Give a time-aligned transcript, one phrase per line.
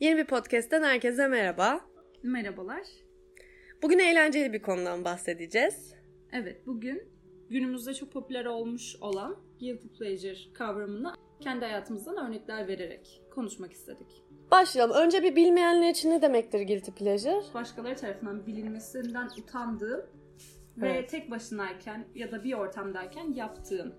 [0.00, 1.80] Yeni bir podcast'ten herkese merhaba.
[2.22, 2.82] Merhabalar.
[3.82, 5.94] Bugün eğlenceli bir konudan bahsedeceğiz.
[6.32, 7.02] Evet, bugün
[7.50, 14.24] günümüzde çok popüler olmuş olan guilty pleasure kavramını kendi hayatımızdan örnekler vererek konuşmak istedik.
[14.50, 14.96] Başlayalım.
[14.96, 17.42] Önce bir bilmeyenler için ne demektir guilty pleasure?
[17.54, 20.06] Başkaları tarafından bilinmesinden utandığın
[20.76, 21.10] ve Evet.
[21.10, 23.94] tek başınayken ya da bir ortamdayken yaptığın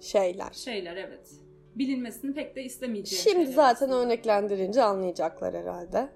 [0.00, 0.50] Şeyler.
[0.52, 1.30] şeyler evet.
[1.74, 4.00] Bilinmesini pek de istemeyeceğin Şimdi zaten aslında.
[4.04, 6.08] örneklendirince anlayacaklar herhalde.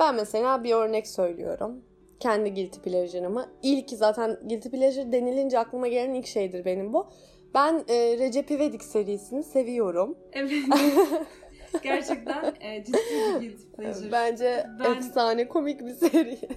[0.00, 1.82] Ben mesela bir örnek söylüyorum.
[2.20, 3.46] Kendi guilty pleasure'ımı.
[3.62, 7.06] İlk zaten guilty pleasure denilince aklıma gelen ilk şeydir benim bu.
[7.54, 10.18] Ben e, Recep İvedik serisini seviyorum.
[10.32, 10.52] Evet.
[11.82, 12.98] Gerçekten e, ciddi
[13.32, 14.12] bir guilty pleasure.
[14.12, 16.38] Bence Ben- efsane komik bir seri.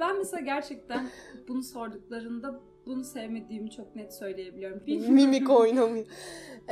[0.00, 1.08] Ben mesela gerçekten
[1.48, 4.82] bunu sorduklarında bunu sevmediğimi çok net söyleyebiliyorum.
[4.86, 5.14] Bilmiyorum.
[5.14, 6.06] Mimik oynamıyor.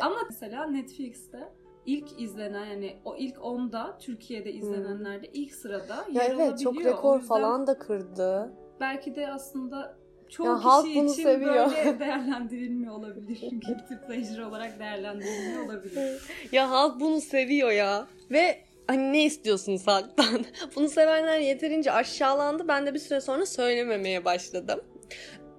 [0.00, 1.48] Ama mesela Netflix'te
[1.86, 6.96] ilk izlenen yani o ilk 10'da Türkiye'de izlenenlerde ilk sırada Ya yer evet çok alabiliyor.
[6.96, 8.52] Rekor falan da kırdı.
[8.80, 9.96] Belki de aslında
[10.28, 11.70] çoğu Ya kişi halk bunu için seviyor.
[11.70, 13.40] böyle değerlendirilmiyor olabilir.
[13.40, 16.22] Guilty pleasure olarak değerlendirilmiyor olabilir.
[16.52, 18.06] Ya halk bunu seviyor ya.
[18.30, 20.44] Ve hani ne istiyorsunuz halktan?
[20.76, 22.68] bunu sevenler yeterince aşağılandı.
[22.68, 24.80] Ben de bir süre sonra söylememeye başladım.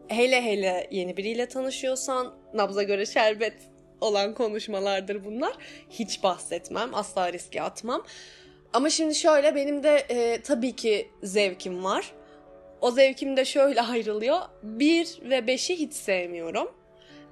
[0.08, 3.54] Hele hele yeni biriyle tanışıyorsan nabza göre şerbet
[4.02, 5.54] olan konuşmalardır bunlar.
[5.90, 6.96] Hiç bahsetmem.
[6.96, 8.04] Asla riske atmam.
[8.74, 12.12] Ama şimdi şöyle benim de e, tabii ki zevkim var.
[12.82, 14.40] O zevkim de şöyle ayrılıyor.
[14.64, 16.72] 1 ve 5'i hiç sevmiyorum.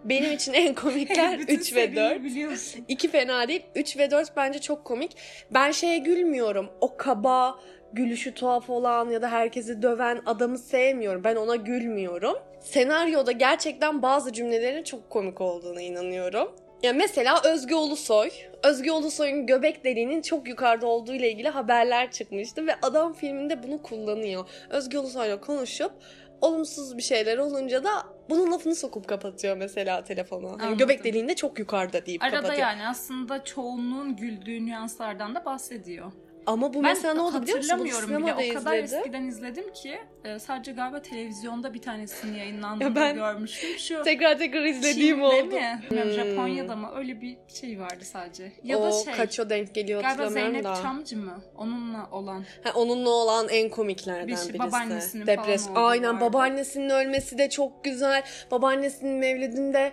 [0.06, 2.24] Benim için en komikler Bütün 3 ve seriyi 4.
[2.24, 2.86] biliyorsun.
[2.88, 3.64] İki fena değil.
[3.76, 5.12] 3 ve 4 bence çok komik.
[5.52, 6.70] Ben şeye gülmüyorum.
[6.82, 7.60] O kaba,
[7.94, 11.24] gülüşü tuhaf olan ya da herkesi döven adamı sevmiyorum.
[11.24, 12.38] Ben ona gülmüyorum.
[12.60, 16.56] Senaryoda gerçekten bazı cümlelerin çok komik olduğuna inanıyorum.
[16.84, 18.30] Ya mesela Özge Ulusoy.
[18.64, 23.82] Özge Ulusoy'un göbek deliğinin çok yukarıda olduğu ile ilgili haberler çıkmıştı ve adam filminde bunu
[23.82, 24.50] kullanıyor.
[24.70, 25.92] Özge Ulusoy'la konuşup
[26.42, 27.90] olumsuz bir şeyler olunca da
[28.30, 30.58] bunun lafını sokup kapatıyor mesela telefonu.
[30.60, 32.60] Hani göbek deliğinde çok yukarıda deyip Arada kapatıyor.
[32.60, 36.12] yani aslında çoğunluğun güldüğü nüanslardan da bahsediyor.
[36.48, 37.80] Ama bu mesela ne oldu biliyor musun?
[37.80, 38.18] Bunu hatırlamıyorum bile.
[38.36, 39.00] sinemada O kadar izledim.
[39.00, 43.70] eskiden izledim ki e, sadece galiba televizyonda bir tanesini yayınlandığını Ya ben görmüştüm.
[43.80, 45.56] Şu Tekrar tekrar izlediğim Çin'de oldu.
[45.56, 45.82] mi?
[45.90, 46.12] Hmm.
[46.12, 46.92] Japonya'da mı?
[46.96, 48.52] Öyle bir şey vardı sadece.
[48.64, 49.14] Ya o da şey.
[49.14, 50.82] kaço denk geliyor Galiba hatırlamıyorum Zeynep da.
[50.82, 51.42] Çamcı mı?
[51.58, 52.44] Onunla olan.
[52.64, 54.60] Ha, onunla olan en komiklerden Bir şey, birisi.
[54.60, 55.68] babaannesinin Depres.
[55.68, 56.26] falan Aynen vardı.
[56.26, 58.24] babaannesinin ölmesi de çok güzel.
[58.52, 59.92] Babaannesinin mevlidinde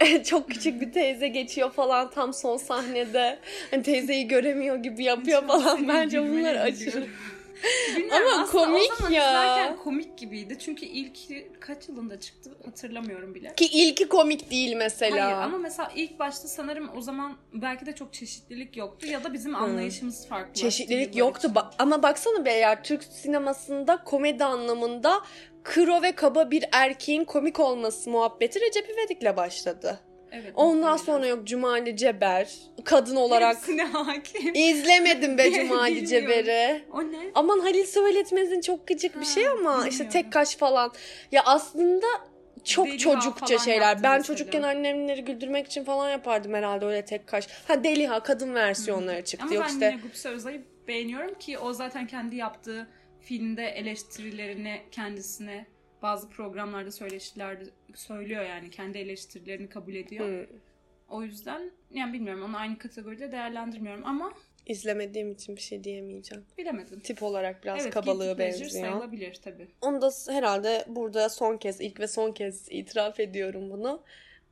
[0.24, 3.38] çok küçük bir teyze geçiyor falan tam son sahnede.
[3.70, 5.88] Hani teyzeyi göremiyor gibi yapıyor falan.
[5.88, 7.06] Bence bunlar aşırı.
[7.96, 9.28] Bilmiyorum, Ama komik o zaman ya.
[9.28, 10.58] izlerken komik gibiydi.
[10.58, 11.16] Çünkü ilk
[11.60, 13.54] kaç yılında çıktı hatırlamıyorum bile.
[13.54, 15.24] Ki ilki komik değil mesela.
[15.24, 19.32] Hayır ama mesela ilk başta sanırım o zaman belki de çok çeşitlilik yoktu ya da
[19.32, 20.54] bizim anlayışımız farklı.
[20.54, 25.20] Çeşitlilik yoktu Ba- ama baksana be eğer Türk sinemasında komedi anlamında
[25.64, 30.00] kro ve kaba bir erkeğin komik olması muhabbeti Recep İvedik'le başladı.
[30.32, 32.52] Evet, Ondan sonra yok Cumali Ceber
[32.84, 34.54] kadın olarak Hepsine hakim.
[34.54, 36.06] izlemedim be Cumali.
[36.06, 36.84] Ceber'i.
[36.92, 37.30] O ne?
[37.34, 40.10] Aman Halil Söyletmez'in çok gıcık bir Ha, şey ama işte bilmiyorum.
[40.10, 40.92] tek kaş falan.
[41.32, 42.06] Ya aslında
[42.64, 44.02] çok Deliha çocukça şeyler.
[44.02, 44.22] Ben mesela.
[44.22, 47.46] çocukken annemleri güldürmek için falan yapardım herhalde öyle tek kaş.
[47.68, 49.46] Ha Deliha kadın versiyonları çıktı.
[49.46, 52.88] Ama yok ben işte yine Gupse Özay'ı beğeniyorum ki o zaten kendi yaptığı
[53.20, 55.66] filmde eleştirilerini kendisine
[56.06, 60.26] bazı programlarda söyleşilerde söylüyor yani kendi eleştirilerini kabul ediyor.
[60.28, 60.46] Hı.
[61.08, 64.32] O yüzden yani bilmiyorum onu aynı kategoride değerlendirmiyorum ama
[64.66, 66.44] İzlemediğim için bir şey diyemeyeceğim.
[66.58, 67.00] bilemedim.
[67.00, 68.70] Tip olarak biraz evet, kabalığı benziyor.
[68.70, 69.68] sayılabilir tabii.
[69.80, 74.02] Onu da herhalde burada son kez, ilk ve son kez itiraf ediyorum bunu.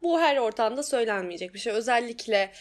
[0.04, 1.72] Bu her ortamda söylenmeyecek bir şey.
[1.72, 2.52] Özellikle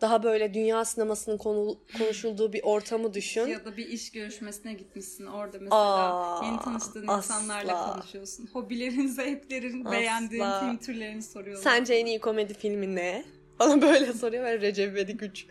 [0.00, 3.46] daha böyle dünya sinemasının konu, konuşulduğu bir ortamı düşün.
[3.46, 7.16] Ya da bir iş görüşmesine gitmişsin orada mesela Aa, yeni tanıştığın asla.
[7.16, 8.48] insanlarla konuşuyorsun.
[8.52, 9.92] Hobilerin, zevklerin, Asla.
[9.92, 11.62] beğendiğin film türlerini soruyorlar.
[11.62, 13.24] Sence en iyi komedi filmi ne?
[13.58, 15.46] Bana böyle soruyor ve Recep İvedik 3.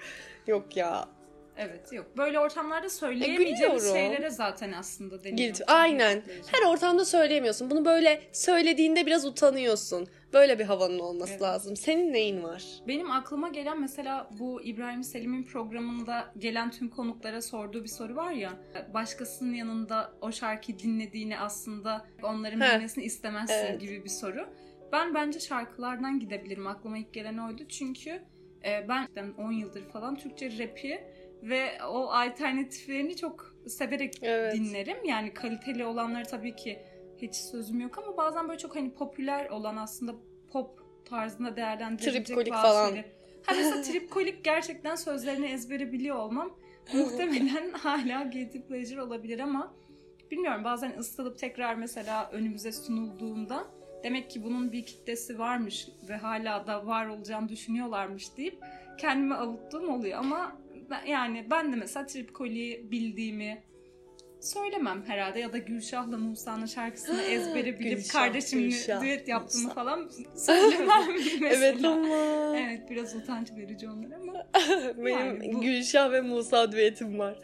[0.47, 1.07] Yok ya.
[1.57, 2.05] Evet yok.
[2.17, 4.11] Böyle ortamlarda söyleyemeyeceğimiz gülüyorum.
[4.11, 5.55] şeylere zaten aslında deniyor.
[5.67, 6.23] Aynen.
[6.51, 7.69] Her ortamda söyleyemiyorsun.
[7.69, 10.07] Bunu böyle söylediğinde biraz utanıyorsun.
[10.35, 11.41] Böyle bir havanın olması Evet.
[11.41, 11.75] lazım.
[11.75, 12.63] Senin neyin var?
[12.87, 18.31] Benim aklıma gelen mesela bu İbrahim Selim'in programında gelen tüm konuklara sorduğu bir soru var
[18.31, 18.53] ya.
[18.93, 22.75] Başkasının yanında o şarkıyı dinlediğini aslında onların Heh.
[22.75, 23.81] bilmesini istemezsin Evet.
[23.81, 24.49] gibi bir soru.
[24.91, 26.67] Ben bence şarkılardan gidebilirim.
[26.67, 27.63] Aklıma ilk gelen oydu.
[27.69, 28.09] Çünkü
[28.65, 31.03] e, ben 10 yıldır falan Türkçe rapi
[31.43, 34.53] ve o alternatiflerini çok severek Evet.
[34.53, 35.05] dinlerim.
[35.05, 36.79] Yani kaliteli olanları tabii ki
[37.21, 40.15] hiç sözüm yok ama bazen böyle çok hani popüler olan aslında
[40.51, 42.87] pop tarzında değerlendirilecek Tripkolik bazı falan.
[42.87, 43.05] şeyler.
[43.45, 46.57] Ha mesela tripkolik gerçekten sözlerini ezbere biliyor olmam
[46.93, 49.73] muhtemelen hala guilty pleasure olabilir ama
[50.31, 53.67] bilmiyorum bazen ısıtılıp tekrar mesela önümüze sunulduğunda
[54.03, 58.63] demek ki bunun bir kitlesi varmış ve hala da var olacağını düşünüyorlarmış deyip
[58.97, 60.57] kendimi avuttuğum oluyor ama
[60.89, 63.63] ben, yani ben de mesela Tripkoli'yi bildiğimi
[64.41, 69.73] söylemem herhalde ya da Gülşah'la Musa'nın şarkısını ezbere bilip Gülşah, kardeşimle Gülşah, düet yaptığımı Musa.
[69.75, 71.03] falan söylemem
[71.41, 71.65] mesela.
[71.65, 72.57] Evet ama.
[72.57, 74.47] Evet biraz utanç verici onlar ama
[74.97, 77.35] Benim Yani bu- Gülşah ve Musa düetim var.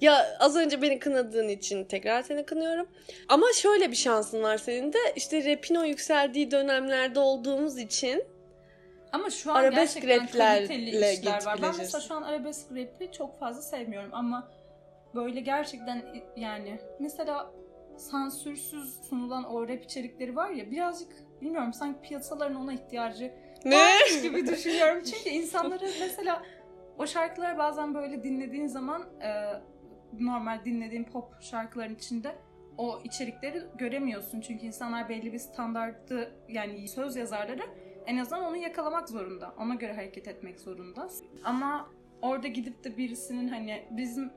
[0.00, 2.88] Ya az önce beni kınadığın için tekrar seni kınıyorum.
[3.28, 4.98] Ama şöyle bir şansın var senin de.
[5.16, 8.24] İşte rapin o yükseldiği dönemlerde olduğumuz için
[9.12, 10.26] Ama şu an Arabesk gerçekten
[10.56, 11.58] kaliteli işler var.
[11.62, 14.48] Ben mesela şu an arabesk rapi çok fazla sevmiyorum ama
[15.14, 16.02] böyle gerçekten
[16.36, 17.52] yani mesela
[17.96, 21.08] sansürsüz sunulan o rap içerikleri var ya birazcık
[21.40, 23.32] bilmiyorum sanki piyasaların ona ihtiyacı
[23.64, 23.76] ne?
[23.76, 25.02] varmış gibi düşünüyorum.
[25.04, 26.42] Çünkü insanları mesela
[26.98, 29.30] o şarkılar bazen böyle dinlediğin zaman e,
[30.20, 32.34] normal dinlediğin pop şarkıların içinde
[32.78, 34.40] o içerikleri göremiyorsun.
[34.40, 37.62] Çünkü insanlar belli bir standartı yani söz yazarları
[38.06, 39.54] en azından onu yakalamak zorunda.
[39.58, 41.08] Ona göre hareket etmek zorunda.
[41.44, 41.90] Ama
[42.22, 44.30] orada gidip de birisinin hani bizim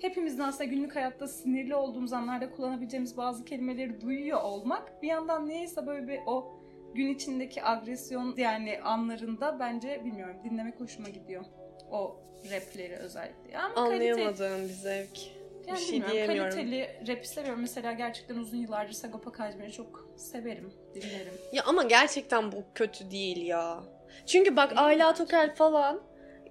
[0.00, 5.86] hepimizin aslında günlük hayatta sinirli olduğumuz anlarda kullanabileceğimiz bazı kelimeleri duyuyor olmak bir yandan neyse
[5.86, 6.60] böyle bir o
[6.94, 11.44] gün içindeki agresyon yani anlarında bence bilmiyorum dinlemek hoşuma gidiyor.
[11.90, 12.20] O
[12.50, 13.58] rapleri özellikle.
[13.58, 15.18] Ama kalite, Anlayamadığım bir zevk.
[15.66, 16.50] yani bir şey diyemiyorum.
[16.50, 17.60] Kaliteli rapi seviyorum.
[17.60, 21.34] Mesela gerçekten uzun yıllardır Sagopa Kajmer'i çok severim, dinlerim.
[21.52, 23.82] Ya ama gerçekten bu kötü değil ya.
[24.26, 26.00] Çünkü bak Ayla Tokel falan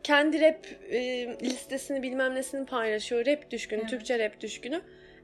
[0.04, 1.00] kendi rap e,
[1.42, 3.26] listesini bilmem nesini paylaşıyor.
[3.26, 3.90] Rap düşkünü, Evet.
[3.90, 4.82] Türkçe rap düşkünü.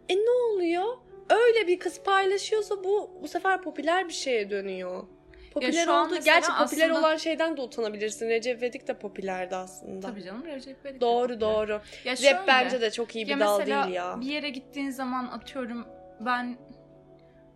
[0.09, 0.97] E ne oluyor?
[1.29, 5.03] Öyle bir kız paylaşıyorsa bu bu sefer popüler bir şeye dönüyor.
[5.53, 6.15] Popüler oldu.
[6.25, 8.29] Gerçi popüler aslında- olan şeyden de utanabilirsin.
[8.29, 10.07] Recep İvedik de popülerdi aslında.
[10.07, 11.39] Tabii canım Recep İvedik Doğru popüler.
[11.41, 11.81] doğru.
[12.05, 14.17] Ya Rap bence de çok iyi bir dal değil ya.
[14.21, 15.87] bir yere gittiğin zaman atıyorum
[16.19, 16.57] ben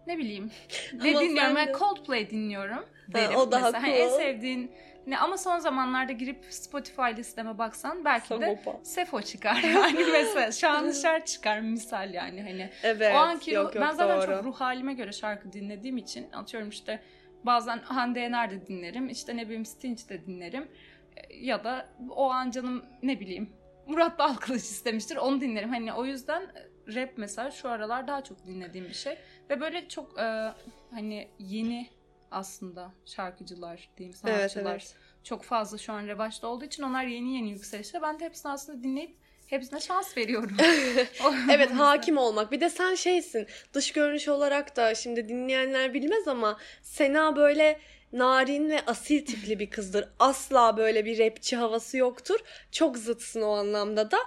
[0.07, 0.51] ne bileyim
[0.93, 3.35] ne dinliyorum ben de- Coldplay dinliyorum derim.
[3.35, 3.83] o daha mesela.
[3.83, 4.17] Hani en cool.
[4.17, 4.71] sevdiğin
[5.07, 8.79] ne ama son zamanlarda girip Spotify listeme baksan belki de Sagopa.
[8.83, 13.15] Sefo çıkar yani mesela Şanlışer çıkar misal yani hani Evet.
[13.15, 14.25] o anki yok, yok, ben zaten doğru.
[14.35, 16.99] çok ruh halime göre şarkı dinlediğim için atıyorum işte
[17.43, 20.67] bazen Hande Yener de dinlerim işte ne bileyim Stinch de dinlerim
[21.15, 23.49] E, ya da o an canım ne bileyim
[23.87, 28.45] Murat Dalkılıç istemiştir onu dinlerim hani o yüzden e, rap mesela şu aralar daha çok
[28.45, 29.17] dinlediğim bir şey
[29.49, 30.51] ve böyle çok e,
[30.91, 31.87] hani yeni
[32.33, 34.95] aslında şarkıcılar diyeyim Evet sanatçılar evet.
[35.23, 38.83] çok fazla şu an revaçta olduğu için onlar yeni yeni yükselişte ben de hepsini aslında
[38.83, 40.57] dinleyip hepsine şans veriyorum.
[41.51, 42.51] Evet hakim olmak.
[42.51, 47.79] Bir de sen şeysin dış görünüş olarak da şimdi dinleyenler bilmez ama Sena böyle
[48.13, 50.09] narin ve asil tipli bir kızdır.
[50.19, 52.39] Asla böyle bir rapçi havası yoktur.
[52.71, 54.17] Çok zıtsın o anlamda da.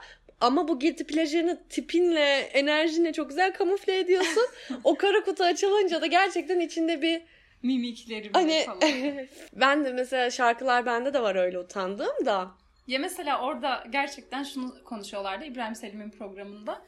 [0.40, 4.46] Ama bu guilty pleasure'ını tipinle, enerjinle çok güzel kamufle ediyorsun.
[4.84, 7.22] o kara kutu açılınca da gerçekten içinde bir
[7.62, 8.80] mimiklerim hani falan.
[9.52, 12.50] ben de mesela şarkılar bende de var öyle utandığım da.
[12.86, 16.82] Ya mesela orada gerçekten şunu konuşuyorlardı İbrahim Selim'in programında.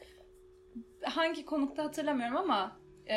[1.02, 2.80] Hangi konukta hatırlamıyorum ama
[3.10, 3.16] e,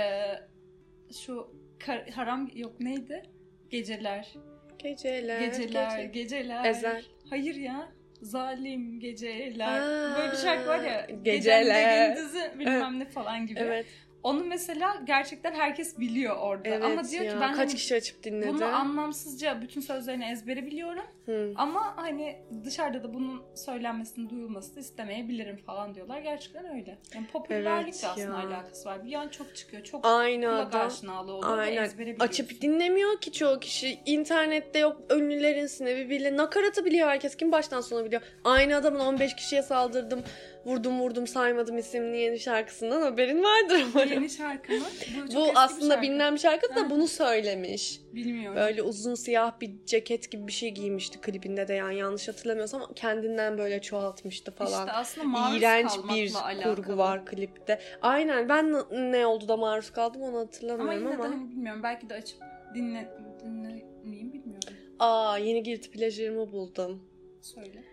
[1.25, 1.55] şu
[1.85, 3.23] kar- haram yok neydi?
[3.69, 4.33] Geceler.
[4.79, 6.65] Geceler, Geceler, gece- geceler.
[6.65, 7.03] Ezel.
[7.29, 7.91] Hayır ya.
[8.21, 9.81] Zalim geceler.
[9.81, 11.07] Aa, Böyle bir şarkı var ya.
[11.23, 11.61] geceler.
[11.61, 13.59] Gecemde gündüzü bilmem ne falan gibi.
[13.59, 13.85] Evet,
[14.23, 16.69] Onu mesela gerçekten herkes biliyor orada.
[16.69, 17.31] evet Ama diyor ya.
[17.33, 18.47] ki ben Kaç hani kişi açıp dinledi?
[18.53, 21.03] bunu anlamsızca bütün sözlerini ezbere biliyorum.
[21.25, 21.53] Hı.
[21.55, 22.35] Ama hani
[22.65, 26.19] dışarıda da bunun söylenmesini, duyulmasını istemeyebilirim falan diyorlar.
[26.19, 26.97] Gerçekten öyle.
[27.15, 29.05] Yani popülerlikle Evet aslında alakası var.
[29.05, 29.83] Bir an çok çıkıyor.
[29.83, 30.87] Çok Aynı kulak adam.
[30.87, 31.83] aşinalığı oluyor Aynen.
[31.83, 32.15] ezbere.
[32.19, 33.99] Açıp dinlemiyor ki çoğu kişi.
[34.05, 36.37] İnternette yok ünlülerin sinevi bile.
[36.37, 37.35] Nakaratı biliyor herkes.
[37.37, 38.21] Kim baştan sona biliyor.
[38.43, 40.23] Aynı adamın 15 kişiye saldırdım.
[40.65, 44.11] Vurdum vurdum saymadım isimli yeni şarkısından haberin vardır umarım.
[44.11, 44.85] Yeni şarkı mı?
[45.31, 46.01] Bu, Bu aslında şarkı.
[46.01, 46.89] bilinen bir şarkı da Ha.
[46.89, 48.01] bunu söylemiş.
[48.13, 48.55] Bilmiyorum.
[48.57, 53.57] Böyle uzun siyah bir ceket gibi bir şey giymişti klibinde de yani yanlış hatırlamıyorsam kendinden
[53.57, 54.79] böyle çoğaltmıştı falan.
[54.87, 56.75] İşte aslında maruz İğrenç bir alakalı.
[56.75, 57.79] kurgu var klipte.
[58.01, 58.73] Aynen ben
[59.11, 61.23] ne oldu da maruz kaldım onu Ama hatırlamıyorum yine ama.
[61.23, 61.83] de hani bilmiyorum.
[61.83, 62.37] Belki de açıp
[62.75, 63.09] dinle,
[63.43, 64.69] dinlemeyeyim bilmiyorum.
[64.99, 67.03] Aa yeni guilty pleasure'ımı buldum.
[67.41, 67.83] Söyle.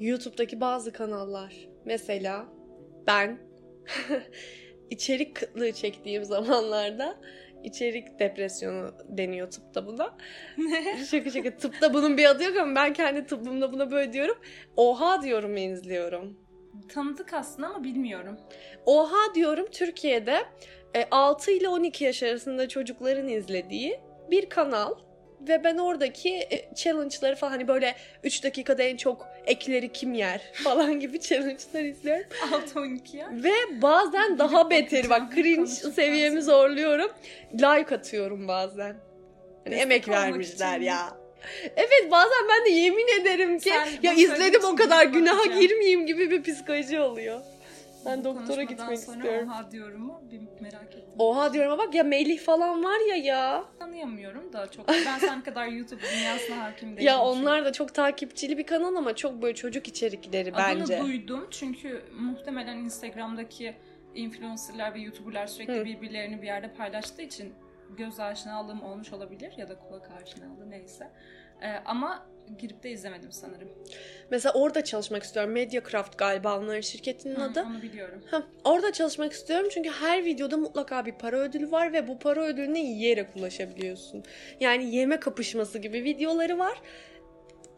[0.00, 1.54] YouTube'daki bazı kanallar.
[1.84, 2.46] Mesela
[3.06, 3.38] ben
[4.90, 7.20] içerik kıtlığı çektiğim zamanlarda
[7.64, 10.16] içerik depresyonu deniyor tıpta buna.
[11.10, 14.38] şaka şaka tıpta bunun bir adı yok ama ben kendi tıbbımda buna böyle diyorum.
[14.76, 16.38] Oha diyorum ve izliyorum.
[16.88, 18.36] Tanıdık aslında ama bilmiyorum.
[18.86, 20.36] Oha diyorum Türkiye'de
[20.94, 24.00] e, 6 ile 12 yaş arasında çocukların izlediği
[24.30, 24.94] bir kanal
[25.48, 30.40] ve ben oradaki e, challenge'ları falan hani böyle 3 dakikada en çok ekleri kim yer
[30.52, 32.24] falan gibi challenge'lar izliyorum.
[32.74, 33.28] 6-12 ya.
[33.32, 37.10] Ve bazen daha beteri bak cringe seviyemi zorluyorum.
[37.54, 38.96] Like atıyorum bazen.
[39.64, 40.86] Hani emek vermişler için.
[40.86, 41.16] ya.
[41.76, 45.60] Evet bazen ben de yemin ederim ki Sen ya izledim o kadar günaha bakacağım.
[45.60, 47.40] girmeyeyim gibi bir psikoloji oluyor.
[48.06, 49.48] Ben Bu doktora gitmek sonra istiyorum.
[49.48, 50.20] Oha diyorum mu?
[50.30, 51.14] Bir merak ettim.
[51.18, 53.64] Oha diyorum ama bak ya Melih falan var ya ya.
[53.78, 54.88] Tanıyamıyorum da çok.
[54.88, 57.06] Ben sen kadar YouTube dünyasına hakim değilim.
[57.06, 61.00] Ya onlar da çok takipçili bir kanal ama çok böyle çocuk içerikleri Adını bence.
[61.02, 63.74] duydum çünkü muhtemelen Instagram'daki
[64.14, 65.84] influencerlar ve YouTuber'lar sürekli Hı.
[65.84, 67.54] birbirlerini bir yerde paylaştığı için
[67.96, 71.10] göz aşinalığım olmuş olabilir ya da kulak aşinalığı neyse.
[71.62, 72.26] Ee, ama
[72.58, 73.68] girip de izlemedim sanırım.
[74.30, 75.52] Mesela orada çalışmak istiyorum.
[75.52, 77.62] Mediacraft galiba onların şirketinin Hı, adı.
[77.62, 78.22] Onu biliyorum.
[78.30, 82.44] Ha, orada çalışmak istiyorum çünkü her videoda mutlaka bir para ödülü var ve bu para
[82.44, 84.24] ödülüne yiyerek ulaşabiliyorsun.
[84.60, 86.80] Yani yeme kapışması gibi videoları var.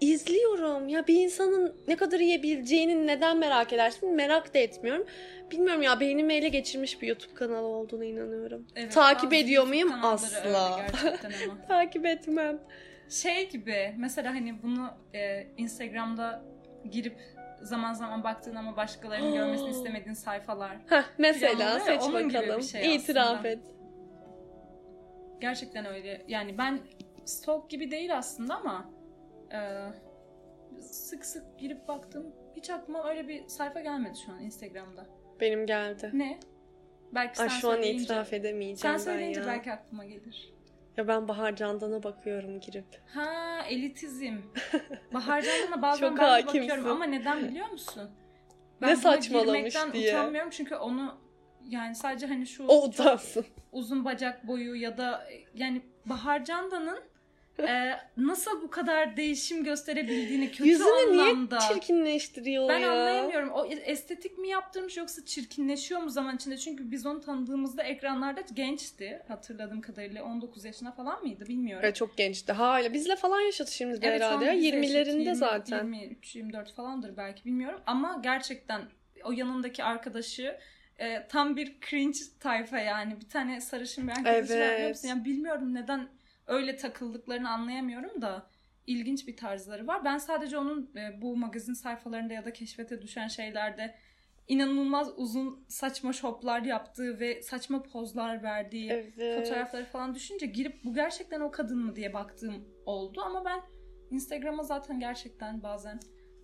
[0.01, 0.89] İzliyorum.
[0.89, 4.15] Ya bir insanın ne kadar yiyebileceğini neden merak edersin?
[4.15, 5.07] Merak da etmiyorum.
[5.51, 8.67] Bilmiyorum ya beynimi ele geçirmiş bir YouTube kanalı olduğuna inanıyorum.
[8.77, 9.93] Evet, Takip ediyor muyum?
[9.93, 10.81] öyle Asla.
[10.93, 11.59] gerçekten ama.
[11.69, 12.61] Takip etmem.
[13.09, 16.45] Şey gibi mesela hani bunu e, Instagram'da
[16.91, 17.19] girip
[17.63, 20.77] zaman zaman baktığın ama başkalarının görmesini istemediğin sayfalar.
[20.89, 22.63] Heh, mesela seç onun bakalım.
[22.63, 23.49] şey İtiraf aslında.
[23.49, 23.59] et.
[25.41, 26.25] Gerçekten öyle.
[26.29, 26.81] Yani ben
[27.25, 28.91] stalk gibi değil aslında ama
[29.53, 29.59] e,
[30.81, 32.35] sık sık girip baktım.
[32.57, 35.07] Hiç aklıma öyle bir sayfa gelmedi şu an Instagram'da.
[35.41, 36.11] Benim geldi.
[36.13, 36.41] Ne?
[37.15, 40.58] Belki sen Ay şu an itiraf Sen edemeyeceğim ben söyleyince belki aklıma gelir.
[40.99, 42.85] Ya ben Bahar Candan'a bakıyorum girip.
[43.15, 44.37] Ha elitizm.
[45.15, 46.61] Bahar Candan'a bazen Çok ben hakimsin.
[46.61, 48.11] bakıyorum ama neden biliyor musun?
[48.81, 50.09] Ne buna saçmalamış diye.
[50.13, 51.19] utanmıyorum çünkü onu
[51.69, 53.47] yani sadece hani şu O utansın.
[53.73, 57.01] uzun bacak boyu ya da yani Bahar Candan'ın
[57.61, 61.59] e, nasıl bu kadar değişim gösterebildiğini kötü Yüzünü niye anlamda.
[61.59, 62.91] çirkinleştiriyor ben ya?
[62.93, 63.51] anlayamıyorum.
[63.51, 66.57] O estetik mi yaptırmış yoksa çirkinleşiyor mu zaman içinde?
[66.59, 69.23] Çünkü biz onu tanıdığımızda ekranlarda gençti.
[69.29, 71.85] Hatırladığım kadarıyla 19 yaşına falan mıydı bilmiyorum.
[71.85, 72.53] Evet, çok gençti.
[72.53, 74.45] Hala bizle falan yaşadı şimdi Evet, herhalde.
[74.45, 74.53] ya.
[74.53, 75.93] bizde 20'lerinde yaşıt, 20, zaten.
[75.93, 77.81] 23, 24 falandır belki bilmiyorum.
[77.87, 78.83] Ama gerçekten
[79.25, 80.57] o yanındaki arkadaşı
[80.99, 83.21] e, tam bir cringe tayfa yani.
[83.21, 84.89] Bir tane sarışın bir arkadaşı var Evet.
[84.91, 85.09] musun?
[85.09, 86.09] Yani bilmiyorum neden
[86.49, 88.51] öyle takıldıklarını anlayamıyorum da
[88.87, 90.05] ilginç bir tarzları var.
[90.05, 93.95] Ben sadece onun e, bu magazin sayfalarında ya da keşfete düşen şeylerde
[94.49, 99.39] inanılmaz uzun saçma şoplar yaptığı ve saçma pozlar verdiği Evet.
[99.45, 103.61] fotoğrafları falan düşünce girip bu gerçekten o kadın mı diye baktığım oldu ama ben
[104.11, 106.01] Instagram'a zaten gerçekten bazen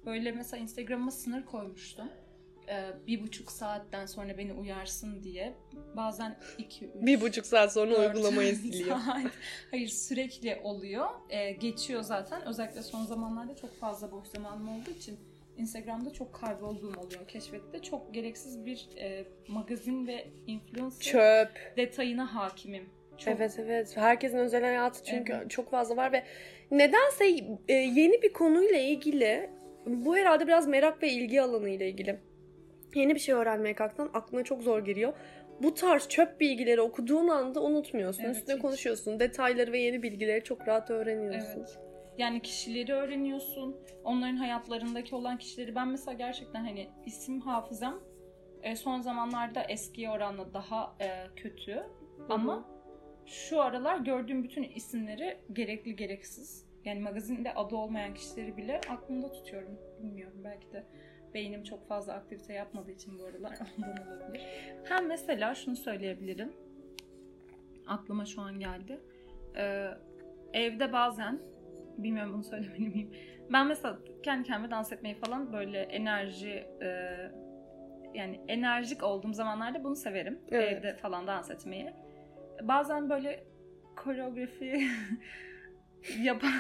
[0.06, 2.08] böyle mesela Instagram'a sınır koymuştum.
[2.68, 5.54] Ee, bir buçuk saatten sonra beni uyarsın diye.
[5.96, 8.98] Bazen iki, üç, Bir buçuk saat sonra uygulamayı siliyor.
[8.98, 9.18] saat.
[9.70, 11.06] Hayır sürekli oluyor.
[11.30, 12.42] Ee, geçiyor zaten.
[12.46, 15.18] Özellikle son zamanlarda çok fazla boş zamanım olduğu için
[15.58, 17.28] Instagram'da çok kaybolduğum oluyor.
[17.28, 21.76] Keşfette çok gereksiz bir e, magazin ve influencer Çöp.
[21.76, 22.88] detayına hakimim.
[23.18, 23.96] Çok Evet evet.
[23.96, 25.50] Herkesin özel hayatı çünkü Evet.
[25.50, 26.24] çok fazla var ve
[26.70, 27.24] nedense
[27.68, 29.50] e, yeni bir konuyla ilgili
[29.86, 32.20] bu herhalde biraz merak ve ilgi alanı ile ilgili.
[32.94, 35.12] Yeni bir şey öğrenmeye kalktın aklına çok zor geliyor.
[35.62, 38.22] Bu tarz çöp bilgileri okuduğun anda unutmuyorsun.
[38.24, 38.62] Evet, Üstüne hiç.
[38.62, 39.20] konuşuyorsun.
[39.20, 41.58] Detayları ve yeni bilgileri çok rahat öğreniyorsun.
[41.58, 41.78] Evet.
[42.18, 43.76] Yani kişileri öğreniyorsun.
[44.04, 45.74] Onların hayatlarındaki olan kişileri.
[45.74, 48.00] Ben mesela gerçekten hani isim hafızam
[48.62, 51.82] e, son zamanlarda eskiye oranla daha e, kötü.
[52.28, 52.68] Ama
[53.26, 56.66] şu aralar gördüğüm bütün isimleri gerekli gereksiz.
[56.84, 59.78] Yani magazinde adı olmayan kişileri bile aklımda tutuyorum.
[60.02, 60.84] Bilmiyorum belki de
[61.34, 64.46] beynim çok fazla aktivite yapmadığı için bu aralar ondan olabilir.
[64.84, 66.52] Hem mesela şunu söyleyebilirim.
[67.86, 69.00] Aklıma şu an geldi.
[69.56, 69.88] Ee,
[70.52, 71.38] evde bazen
[71.98, 73.10] bilmiyorum bunu söylemeli miyim.
[73.52, 77.16] Ben mesela kendi kendime dans etmeyi falan böyle enerji e,
[78.14, 80.40] yani enerjik olduğum zamanlarda bunu severim.
[80.50, 80.72] Evet.
[80.72, 81.92] Evde falan dans etmeyi.
[82.62, 83.44] Bazen böyle
[83.96, 84.80] koreografi
[86.22, 86.50] yapan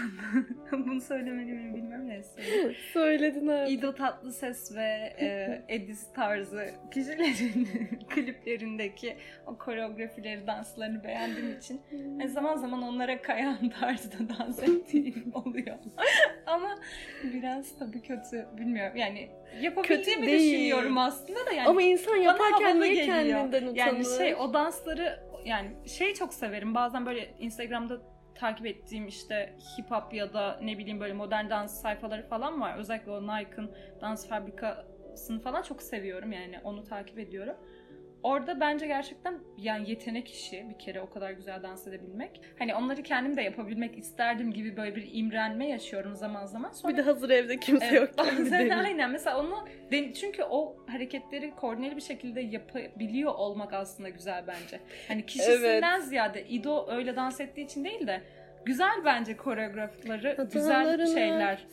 [0.72, 2.42] bunu söylemeli miyim bilmiyorum neyse.
[2.92, 3.70] Söyledin abi.
[3.70, 7.68] İdo Tatlıses ve e, Edis tarzı kişilerin
[8.08, 11.80] kliplerindeki o koreografileri, danslarını beğendiğim için
[12.20, 15.76] e, zaman zaman onlara kayan tarzda dans ettiğim oluyor.
[16.46, 16.78] Ama
[17.24, 18.96] biraz tabii kötü, bilmiyorum.
[18.96, 19.28] Yani
[19.60, 21.68] yapabildiğimi Kötü düşünüyorum aslında da yani.
[21.68, 23.06] Ama insan yaparken niye geliyor.
[23.06, 23.76] kendinden utanır?
[23.76, 26.74] Yani şey o dansları yani şey çok severim.
[26.74, 31.80] Bazen böyle Instagram'da takip ettiğim işte hip hop ya da ne bileyim böyle modern dans
[31.80, 32.78] sayfaları falan var.
[32.78, 37.56] Özellikle o Nike'ın dans fabrikasını falan çok seviyorum yani onu takip ediyorum.
[38.24, 42.40] Orada bence gerçekten yani yetenek işi bir kere o kadar güzel dans edebilmek.
[42.58, 46.70] Hani onları kendim de yapabilmek isterdim gibi böyle bir imrenme yaşıyorum zaman zaman.
[46.70, 48.10] Sonra Bir de hazır evde kimse Evet, yok.
[48.18, 49.64] bazen aynen mesela onu
[50.14, 54.80] çünkü o hareketleri koordineli bir şekilde yapabiliyor olmak aslında güzel bence.
[55.08, 58.20] Hani kişisinden ziyade İdo öyle dans ettiği için değil de
[58.64, 61.66] güzel bence koreografları, güzel şeyler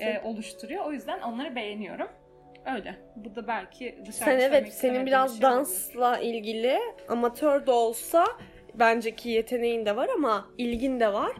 [0.00, 0.84] e, oluşturuyor.
[0.84, 2.08] O yüzden onları beğeniyorum.
[2.74, 2.94] Öyle.
[3.16, 5.58] Bu da belki dışarıda Sen evet senin biraz bir şey olabilir.
[5.58, 8.26] dansla ilgili amatör de olsa
[8.74, 11.32] bence ki yeteneğin de var ama ilgin de var.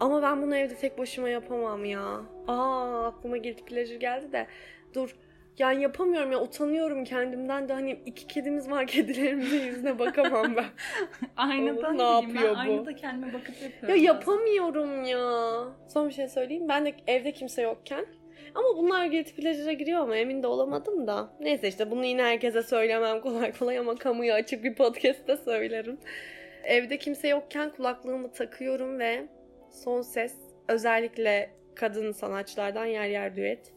[0.00, 2.20] Ama ben bunu evde tek başıma yapamam ya.
[2.48, 4.46] Aa aklıma guilty pleasure geldi de.
[4.94, 5.16] Dur.
[5.58, 10.64] Yani yapamıyorum ya utanıyorum kendimden de hani iki kedimiz var kedilerimizin yüzüne bakamam ben.
[11.36, 12.58] Aynada ne yapıyor ben bu?
[12.58, 14.04] aynada kendime bakıp ya yapıyorum.
[14.04, 15.64] yapamıyorum ya.
[15.88, 16.68] Son bir şey söyleyeyim.
[16.68, 18.06] Ben de evde kimse yokken
[18.54, 21.30] ama bunlar guilty pleasure'a giriyor ama emin de olamadım da.
[21.40, 25.98] Neyse işte bunu yine herkese söylemem kolay kolay ama kamuya açık bir podcast'te söylerim.
[26.64, 29.26] Evde kimse yokken kulaklığımı takıyorum ve
[29.70, 30.34] son ses
[30.68, 33.72] özellikle kadın sanatçılardan yer yer düet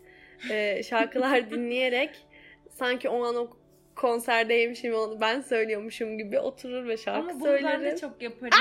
[0.52, 2.28] e, şarkılar dinleyerek
[2.70, 3.61] sanki o an o
[3.96, 7.66] konserdeymişim onu ben söylüyormuşum gibi oturur ve şarkı Ama bunu söylerim.
[7.70, 8.58] ben de çok yaparım.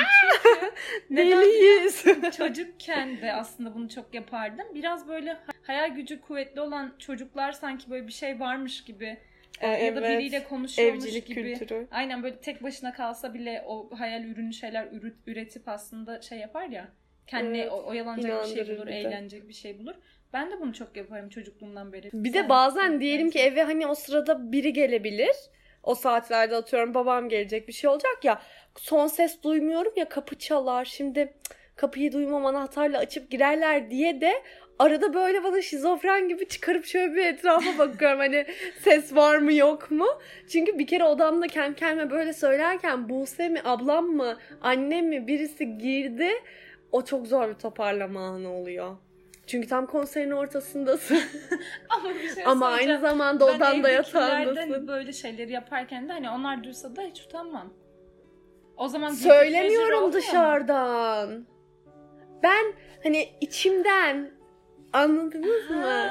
[1.09, 2.05] Çünkü Deliyiz.
[2.37, 4.67] çocukken de aslında bunu çok yapardım.
[4.75, 9.17] Biraz böyle hayal gücü kuvvetli olan çocuklar sanki böyle bir şey varmış gibi
[9.61, 11.55] Ee, ya da biriyle konuşuyormuş Evcilik gibi.
[11.59, 11.87] kültürü.
[11.91, 14.89] Aynen böyle tek başına kalsa bile o hayal ürünü şeyler
[15.27, 16.89] üretip aslında şey yapar ya.
[17.27, 19.95] Kendine Evet, oyalanacak bir şey bulur, eğlenecek bir şey bulur.
[20.33, 22.11] Ben de bunu çok yaparım çocukluğumdan beri.
[22.13, 25.37] Bir Sen- de bazen diyelim ki eve hani o sırada biri gelebilir.
[25.83, 28.43] O saatlerde atıyorum babam gelecek bir şey olacak ya.
[28.77, 30.85] Son ses duymuyorum ya kapı çalar.
[30.85, 31.35] Şimdi
[31.77, 34.33] kapıyı duymam anahtarla açıp girerler diye de
[34.79, 38.47] arada böyle bana şizofren gibi çıkarıp şöyle bir etrafa bakıyorum hani
[38.85, 40.07] ses var mı yok mu?
[40.53, 45.79] Çünkü bir kere odamda kendi kendime böyle söylerken Buse mi ablam mı annem mi birisi
[45.79, 46.29] girdi.
[46.93, 48.97] O çok zor bir toparlama anı oluyor.
[49.51, 51.19] Çünkü tam konserin ortasındasın.
[51.89, 54.89] Ama bir şey Ama aynı zamanda odanda evdekilerden yatağındasın.
[54.89, 57.73] böyle şeyleri yaparken de hani onlar duysa da hiç utanmam.
[58.77, 60.13] O zaman Söylemiyorum mu?
[60.13, 61.47] dışarıdan.
[62.43, 64.31] Ben hani içimden
[64.93, 66.11] anladınız mı?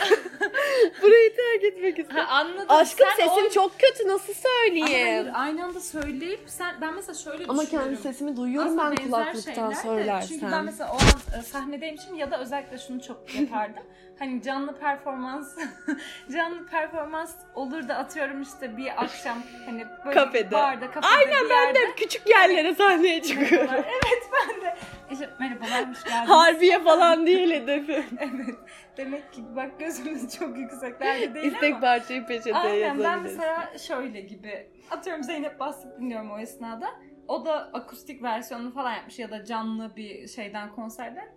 [0.00, 0.06] Ha,
[1.02, 2.28] Burayı terk etmek ha, istiyorum.
[2.30, 2.64] anladım.
[2.68, 5.30] Aşkım Sen sesim o- çok kötü nasıl Ama hayır, söyleyeyim?
[5.34, 7.90] aynı anda söyleyip sen ben mesela şöyle Ama düşünüyorum.
[7.90, 12.14] kendi sesimi duyuyorum Aslında ben kulaklıktan şeyler de, Çünkü ben mesela o an e, sahnedeymişim
[12.14, 13.82] ya da özellikle şunu çok yapardım.
[14.18, 15.58] hani canlı performans
[16.32, 20.50] canlı performans olur da atıyorum işte bir akşam hani böyle Kafede.
[20.52, 21.80] barda kafede Aynen ben yerde.
[21.80, 23.68] de küçük yerlere sahneye çıkıyorum.
[23.74, 24.76] Evet ben de.
[25.14, 26.28] İşte merhabalar hoş geldiniz.
[26.30, 28.04] Harbiye falan değil hedefim.
[28.20, 28.56] Evet.
[28.96, 31.80] Demek ki bak gözümüz çok yükseklerde değil İstek ama.
[31.80, 33.36] parçayı peçeteye Aynen ben yazabiliriz.
[33.38, 36.86] mesela şöyle gibi atıyorum Zeynep Bastık dinliyorum o esnada.
[37.28, 41.28] O da akustik versiyonunu falan yapmış ya da canlı bir şeyden konserden.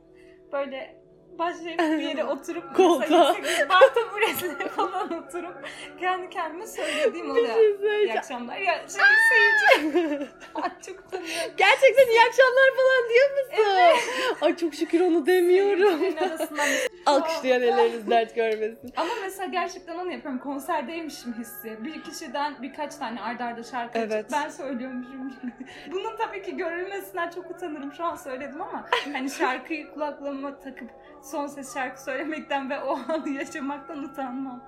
[0.52, 1.02] Böyle
[1.40, 3.36] başlayıp bir yere oturup Koltuğa.
[3.36, 5.56] yüksek bir bar taburesine falan oturup
[6.00, 7.56] kendi kendime söylediğim oluyor.
[7.56, 8.58] şey İyi akşamlar.
[8.58, 10.28] Ya şey seyirci.
[10.56, 11.54] Ay çok utanıyorum.
[11.58, 14.38] Gerçekten iyi akşamlar falan diyor musun?
[14.42, 16.02] Ay çok şükür onu demiyorum.
[16.22, 16.68] Arasından
[17.06, 18.94] Alkışlayan elleriniz dert görmesin.
[18.96, 20.40] Ama mesela gerçekten onu yapıyorum.
[20.40, 21.78] Konserdeymişim hissi.
[21.86, 24.12] Bir kişiden birkaç tane ardarda arda şarkı Evet.
[24.14, 25.52] açıp ben söylüyormuşum gibi.
[25.92, 27.94] Bunun tabii ki görülmesinden çok utanırım.
[27.94, 30.90] Şu an söyledim ama hani şarkıyı kulaklığıma takıp
[31.24, 34.64] son ses şarkı söylemekten ve o anı yaşamaktan utanmam.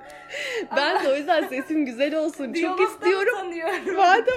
[0.75, 2.53] Ben de o yüzden sesim güzel olsun.
[2.53, 3.33] Çok istiyorum.
[3.33, 3.95] utanıyorum.
[3.95, 4.35] Madem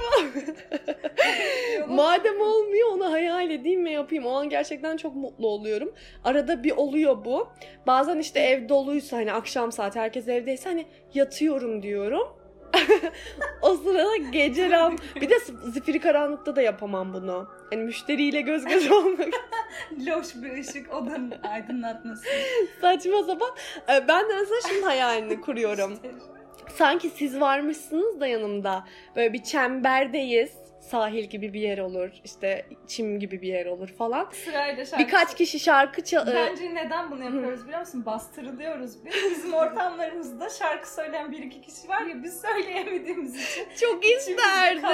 [1.88, 4.26] madem olmuyor onu hayal edeyim ve yapayım.
[4.26, 5.92] O an gerçekten çok mutlu oluyorum.
[6.24, 7.48] Arada bir oluyor bu.
[7.86, 12.42] Bazen işte ev doluysa hani akşam saat herkes evdeyse hani yatıyorum diyorum.
[13.62, 14.96] o sırada gece ram...
[15.20, 15.34] Bir de
[15.72, 17.48] zifiri karanlıkta da yapamam bunu.
[17.70, 19.28] Hani müşteriyle göz göze olmak
[20.06, 22.24] Loş bir ışık odanın aydınlatması.
[22.80, 23.50] saçma sapan.
[23.88, 25.98] Ee, Ben de mesela şimdi hayalini kuruyorum.
[26.74, 28.84] sanki siz varmışsınız da yanımda.
[29.16, 30.61] Böyle bir çemberdeyiz.
[30.82, 32.10] Sahil gibi bir yer olur.
[32.24, 34.28] işte çim gibi bir yer olur falan.
[34.44, 36.26] Sırayla şarkı Birkaç kişi şarkı çal...
[36.26, 38.06] Bence neden bunu yapıyoruz biliyor musun?
[38.06, 39.14] Bastırılıyoruz biz.
[39.30, 43.66] Bizim ortamlarımızda şarkı söyleyen bir iki kişi var ya biz söyleyemediğimiz için.
[43.80, 44.84] Çok isterdim.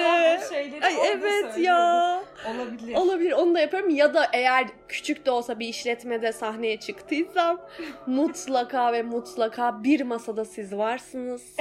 [0.82, 2.22] Ay evet ya.
[2.48, 2.94] Olabilir.
[2.94, 3.90] Olabilir onu da yaparım.
[3.90, 7.60] Ya da eğer küçük de olsa bir işletmede sahneye çıktıysam
[8.06, 11.56] mutlaka ve mutlaka bir masada siz varsınız.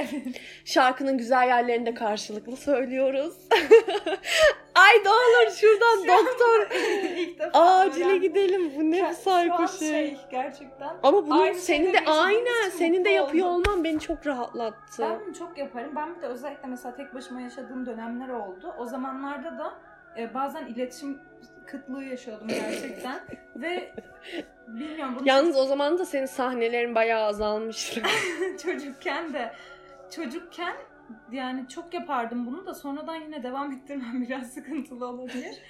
[0.64, 3.34] Şarkının güzel yerlerinde karşılıklı söylüyoruz.
[4.74, 6.68] Ay ne olur şuradan Şu doktor.
[7.60, 8.72] Acile gidelim.
[8.76, 9.88] Bu ne bir sayko şey.
[9.88, 10.96] şey gerçekten.
[11.02, 13.72] Ama bunun Aynı senin de aynen senin de yapıyor oldum.
[13.72, 15.02] olman beni çok rahatlattı.
[15.02, 15.92] Ben bunu çok yaparım.
[15.96, 18.74] Ben bir de özellikle mesela tek başıma yaşadığım dönemler oldu.
[18.78, 19.74] O zamanlarda da
[20.18, 21.20] e, bazen iletişim
[21.66, 23.20] kıtlığı yaşıyordum gerçekten.
[23.56, 23.92] Ve
[24.66, 28.02] bilmiyorum bunu Yalnız o zaman da senin sahnelerin bayağı azalmıştı.
[28.62, 29.52] çocukken de
[30.10, 30.74] çocukken
[31.32, 35.62] yani çok yapardım bunu da sonradan yine devam ettirmem biraz sıkıntılı olabilir.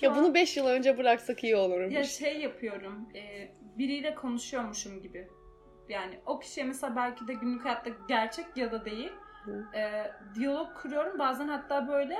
[0.00, 1.94] Şu ya an- bunu 5 yıl önce bıraksak iyi olurmuş.
[1.94, 3.08] ya şey yapıyorum.
[3.14, 5.28] e, biriyle konuşuyormuşum gibi.
[5.88, 9.12] Yani o kişiye mesela belki de günlük hayatta gerçek ya da değil.
[9.44, 9.64] Hı.
[9.78, 11.18] e, diyalog kuruyorum.
[11.18, 12.14] Bazen hatta böyle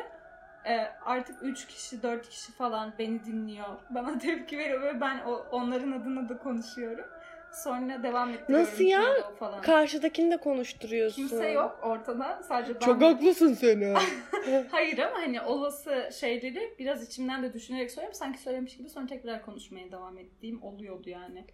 [0.64, 3.66] e, artık 3 kişi 4 kişi falan beni dinliyor.
[3.90, 7.04] Bana tepki veriyor ve ben o, onların adına da konuşuyorum.
[7.52, 8.66] Sonra devam ettiriyorum.
[8.66, 9.02] Nasıl ya?
[9.38, 9.62] Falan.
[9.62, 11.28] Karşıdakini de konuşturuyorsun.
[11.28, 12.42] Kimse yok ortada.
[12.48, 12.80] Sadece ben.
[12.80, 13.94] Çok haklısın sen.
[13.94, 14.00] ha.
[14.70, 18.14] Hayır ama hani olası şeyleri biraz içimden de düşünerek söylüyorum.
[18.18, 21.44] Sanki söylemiş gibi sonra tekrar konuşmaya devam ettiğim oluyordu yani.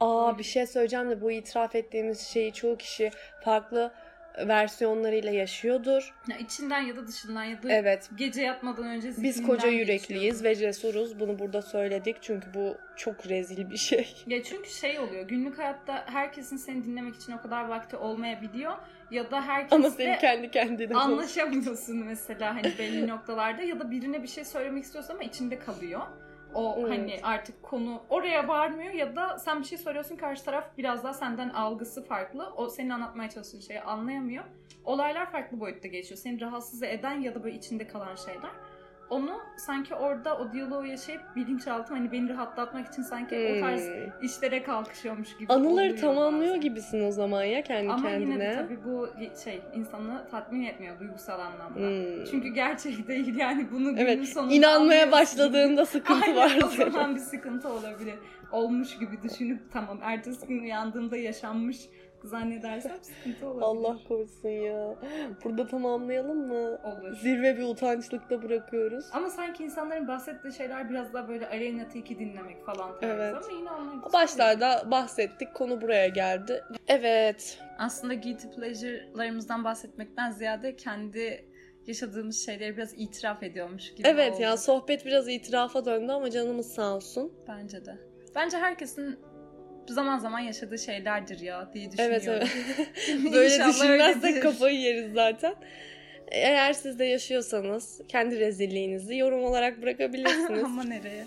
[0.00, 3.10] Aa bir şey söyleyeceğim de bu itiraf ettiğimiz şeyi çoğu kişi
[3.44, 3.92] farklı
[4.38, 6.14] versiyonlarıyla yaşıyordur.
[6.28, 8.10] Ya içinden ya da dışından ya da Evet.
[8.16, 11.20] gece yatmadan önce Biz koca yürekliyiz ve cesuruz.
[11.20, 14.24] Bunu burada söyledik çünkü bu çok rezil bir şey.
[14.26, 15.28] Ya çünkü şey oluyor.
[15.28, 18.72] Günlük hayatta herkesin seni dinlemek için o kadar vakti olmayabiliyor.
[19.10, 24.44] Ya da herkesle kendi kendine anlaşamıyorsun mesela hani belli noktalarda ya da birine bir şey
[24.44, 26.00] söylemek istiyorsun ama içinde kalıyor.
[26.54, 26.90] O Evet.
[26.90, 31.14] hani artık konu oraya varmıyor ya da sen bir şey söylüyorsun karşı taraf biraz daha
[31.14, 32.52] senden algısı farklı.
[32.56, 34.44] O senin anlatmaya çalıştığın şeyi anlayamıyor.
[34.84, 36.18] Olaylar farklı boyutta geçiyor.
[36.18, 38.50] Seni rahatsız eden ya da böyle içinde kalan şeyler.
[39.10, 43.94] Onu sanki orada o diyaloğu yaşayıp bilinçaltım hani beni rahatlatmak için sanki o tarz Hmm.
[44.22, 46.60] işlere kalkışıyormuş gibi Anıları tamamlıyor bazen.
[46.60, 48.32] gibisin o zaman ya kendi Ama kendine.
[48.34, 49.08] yine de tabii bu
[49.44, 51.78] şey insanı tatmin etmiyor duygusal anlamda.
[51.80, 52.24] Hmm.
[52.30, 56.58] Çünkü gerçek değil yani bunu günün Evet, sonunda inanmaya başladığında sıkıntı Aynen, var.
[56.64, 58.14] o zaman bir sıkıntı olabilir.
[58.52, 61.76] Olmuş gibi düşünüp tamam ertesi gün uyandığımda yaşanmış
[62.24, 63.62] zannedersem sıkıntı olabilir.
[63.62, 64.94] Allah korusun ya.
[65.44, 66.78] Burada tamamlayalım mı?
[66.84, 67.12] Olur.
[67.16, 69.04] Zirve bir utançlıkta bırakıyoruz.
[69.12, 73.34] Ama sanki insanların bahsettiği şeyler biraz daha böyle Aleyna Tilki dinlemek falan tarzı Evet.
[73.34, 75.54] ama yine onların Başlarda bahsettik.
[75.54, 76.64] Konu buraya geldi.
[76.88, 77.58] Evet.
[77.78, 81.50] Aslında guilty pleasure'larımızdan bahsetmekten ziyade kendi
[81.86, 84.42] yaşadığımız şeyleri biraz itiraf ediyormuş gibi Evet oldu.
[84.42, 87.32] ya sohbet biraz itirafa döndü ama canımız sağ olsun.
[87.48, 87.98] Bence de.
[88.34, 89.18] Bence herkesin
[89.92, 92.22] zaman zaman yaşadığı şeylerdir ya diye düşünüyorum.
[92.26, 92.48] Evet
[93.08, 93.32] evet.
[93.32, 95.54] Böyle düşünmezsek kafayı yeriz zaten.
[96.30, 100.64] Eğer siz de yaşıyorsanız kendi rezilliğinizi yorum olarak bırakabilirsiniz.
[100.64, 101.24] Ama nereye?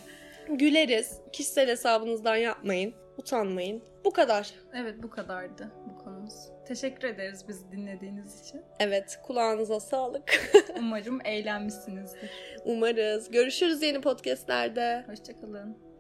[0.50, 1.18] Güleriz.
[1.34, 2.94] Kişisel hesabınızdan yapmayın.
[3.18, 3.84] Utanmayın.
[4.06, 4.52] Bu kadar.
[4.76, 6.34] Evet bu kadardı bu konumuz.
[6.68, 8.62] Teşekkür ederiz bizi dinlediğiniz için.
[8.80, 10.54] Evet kulağınıza sağlık.
[10.80, 12.30] Umarım eğlenmişsinizdir.
[12.66, 13.32] Umarız.
[13.32, 15.06] Görüşürüz yeni podcastlerde.
[15.08, 15.93] Hoşçakalın.